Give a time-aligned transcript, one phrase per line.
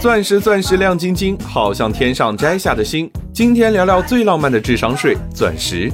[0.00, 3.10] 钻石钻石亮晶晶，好像天上摘下的星。
[3.32, 5.90] 今天聊聊最浪漫的智商税——钻石。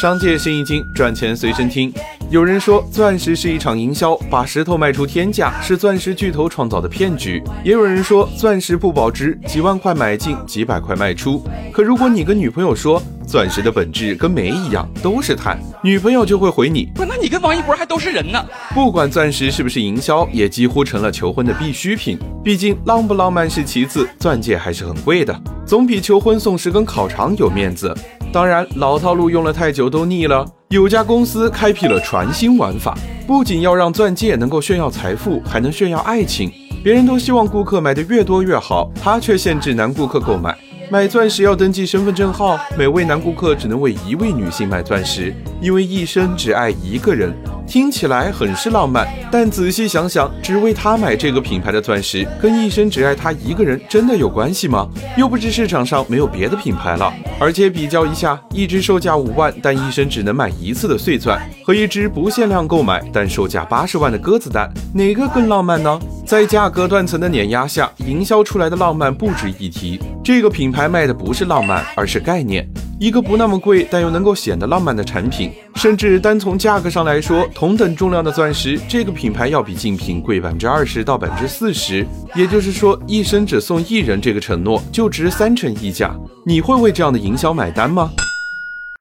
[0.00, 1.92] 商界生意经，赚钱随身听。
[2.30, 7.42] 有人说，钻石是一场营销，把石头卖出天价，是钻石巨头创造的骗局。
[7.62, 11.44] 也有人说，钻石不保值，几万块买进，几百块卖出。
[11.72, 18.44] 可如果你跟女朋友说，钻石的本质跟煤一样，都是碳，女朋友就会回你：不，那你跟王一博还都是人呢。
[18.74, 22.18] 不管钻石是不是营销，也几乎成了求婚的必需品。
[22.42, 27.94] 毕竟浪不浪漫是其次，钻戒还是很贵的，总比求婚送十根烤肠有面子。
[28.32, 30.44] 当然，老套路用了太久都腻了。
[30.68, 32.96] 有家公司开辟了全新玩法，
[33.26, 36.52] 不仅要让钻戒能够炫耀财富，还能炫耀爱情。
[36.82, 40.54] 别人都希望顾客买的越多越好，他却限制男顾客购买。
[40.94, 47.34] 买钻石要登记身份证号，每位男顾客只能为一位女性买钻石，因为一生只爱一个人。
[47.66, 54.88] 听起来很是浪漫，但仔细想想，只为他买这个品牌的钻石，跟一生只爱他一个人真的有关系吗？
[55.18, 57.12] 又不是市场上没有别的品牌了。
[57.40, 65.98] 而且比较一下，一只售价五万但一生只能买一次的碎钻，和一只不限量购买但售价八十万的鸽子蛋，哪个更浪漫呢？
[66.24, 70.00] 在价格断层的碾压下，营销出来的浪漫不值一提。
[70.24, 72.66] 这个品牌卖的不是浪漫，而是概念。
[72.98, 82.06] 一个不那么贵但又能够显得浪漫的产品，甚至单从价格上来说，同等重量的钻石，这个品牌要比竞品贵百分之二十到百分之四十。
[82.34, 86.14] 也就是说，一生只送一人这个承诺就值三成溢价。
[86.46, 88.10] 你会为这样的营销买单吗？